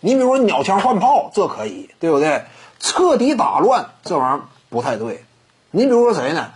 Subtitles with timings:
[0.00, 2.42] 你比如说鸟枪换炮，这可以，对不对？
[2.78, 5.24] 彻底打乱这玩意儿不太对。
[5.70, 6.50] 你比如说谁呢？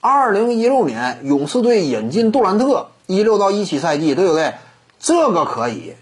[0.00, 4.52] 二零一六年勇士队引进杜兰特，一六到一七赛季，对不对？
[5.00, 5.94] 这个可以，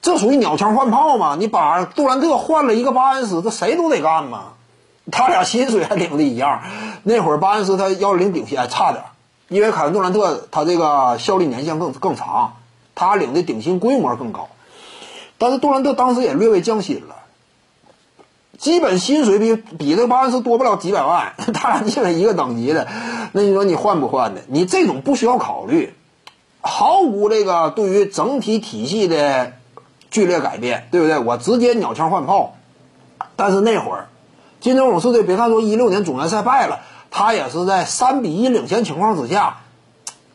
[0.00, 1.36] 这属于鸟枪换炮嘛？
[1.38, 4.54] 你把杜兰特换了一个巴恩斯，这谁都得干嘛？
[5.12, 6.62] 他俩薪水还领的一样。
[7.02, 9.04] 那会儿巴恩斯他要领顶薪，还，差点，
[9.48, 12.54] 因为凯文杜兰特他这个效力年限更更长，
[12.94, 14.48] 他领的顶薪规模更高。
[15.44, 17.16] 但是杜兰特当时也略微降薪了，
[18.56, 22.88] 基本薪水比比这个巴恩斯多不了几百万，他俩基本一个等级的。
[23.32, 24.40] 那你说你换不换的？
[24.48, 25.92] 你这种不需要考虑，
[26.62, 29.52] 毫无这个对于整体体系的
[30.10, 31.18] 剧烈改变，对不对？
[31.18, 32.56] 我直接鸟枪换炮。
[33.36, 34.08] 但是那会儿。
[34.60, 39.58] 金州勇士队，别看说一六年总决赛败了，他也是在三比一领先情况之下，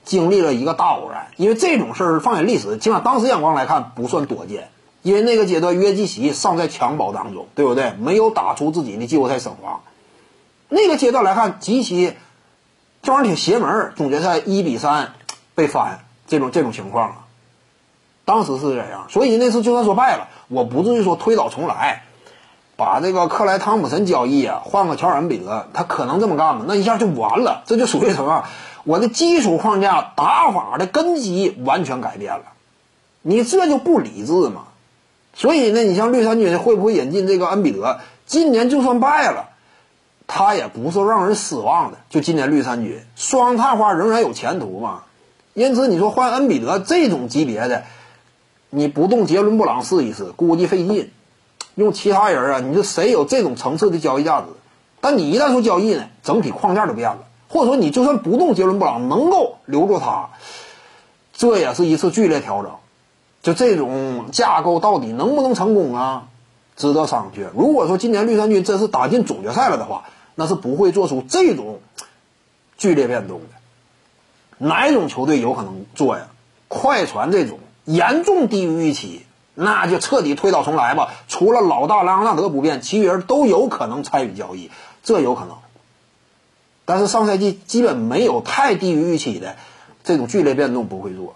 [0.06, 1.30] 经历了一个大偶然。
[1.38, 4.70] 因为这种事儿放眼历史，起码当时眼光来看不算多见。
[5.02, 7.94] 因为那个阶段约基奇尚在襁褓当中，对不对？
[8.00, 9.82] 没有打出自己的季后赛声望。
[10.68, 12.14] 那个阶段来看，极其
[13.02, 13.94] 这玩意儿挺邪门儿。
[13.96, 15.14] 总决赛一比三
[15.56, 17.16] 被翻，这种这种情况啊，
[18.26, 19.08] 当时是这样。
[19.10, 22.04] 所以那次就算说败了，我不至于说推倒重来。
[22.76, 26.64] 把这个克莱汤普森交易啊，换个乔尔恩比德，他可能这么干吗？
[26.66, 28.46] 那一下就完了，这就属于什么？
[28.86, 32.46] 我的基础框架、打法的根基完全改变了，
[33.22, 34.64] 你这就不理智嘛？
[35.34, 38.00] 所以呢，你像绿衫军会不会引进这个恩比德？
[38.26, 39.50] 今年就算败了，
[40.28, 41.98] 他也不是让人失望的。
[42.10, 45.04] 就今年绿衫军双探花仍然有前途嘛？
[45.54, 47.84] 因此你说换恩比德这种级别的，
[48.70, 51.12] 你不动杰伦布朗试一试，估计费劲。
[51.76, 54.48] 用其他人啊，你说谁有这种层次的交易价值？
[55.02, 57.20] 但你一旦说交易呢，整体框架就变了。
[57.48, 60.30] 或者说，你就算不动杰伦布朗，能够留住他，
[61.34, 62.72] 这也是一次剧烈调整。
[63.42, 66.28] 就这种架构到底能不能成功啊？
[66.76, 67.50] 值得商榷。
[67.56, 70.06] 如果说今年绿衫军真是打进总决赛了的话，
[70.36, 71.80] 那是不会做出这种
[72.78, 73.48] 剧烈变动的。
[74.58, 76.28] 哪种球队有可能做呀？
[76.68, 79.24] 快船这种严重低于预期。
[79.62, 81.10] 那就彻底推倒重来吧。
[81.28, 84.72] 除了老大莱昂纳德不变，其余人都有可能参与交易，
[85.04, 85.58] 这有可能。
[86.86, 89.58] 但是上赛季基本没有太低于预期的
[90.06, 91.36] 这种剧烈变动不会做。